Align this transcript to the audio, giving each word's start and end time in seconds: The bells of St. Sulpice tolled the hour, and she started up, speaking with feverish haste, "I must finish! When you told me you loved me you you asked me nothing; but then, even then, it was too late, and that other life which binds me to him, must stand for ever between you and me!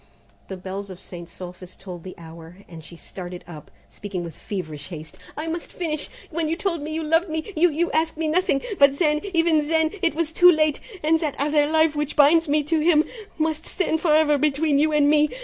The 0.47 0.57
bells 0.57 0.89
of 0.89 0.99
St. 0.99 1.29
Sulpice 1.29 1.75
tolled 1.75 2.03
the 2.03 2.17
hour, 2.17 2.57
and 2.67 2.83
she 2.83 2.95
started 2.95 3.43
up, 3.47 3.69
speaking 3.87 4.23
with 4.23 4.35
feverish 4.35 4.87
haste, 4.87 5.15
"I 5.37 5.45
must 5.45 5.71
finish! 5.71 6.09
When 6.31 6.49
you 6.49 6.55
told 6.55 6.81
me 6.81 6.91
you 6.91 7.03
loved 7.03 7.29
me 7.29 7.53
you 7.55 7.69
you 7.69 7.91
asked 7.91 8.17
me 8.17 8.27
nothing; 8.27 8.63
but 8.79 8.97
then, 8.97 9.21
even 9.35 9.67
then, 9.67 9.91
it 10.01 10.15
was 10.15 10.31
too 10.31 10.51
late, 10.51 10.79
and 11.03 11.19
that 11.19 11.35
other 11.37 11.67
life 11.67 11.95
which 11.95 12.15
binds 12.15 12.47
me 12.47 12.63
to 12.63 12.79
him, 12.79 13.03
must 13.37 13.67
stand 13.67 14.01
for 14.01 14.15
ever 14.15 14.39
between 14.39 14.79
you 14.79 14.91
and 14.91 15.07
me! 15.07 15.29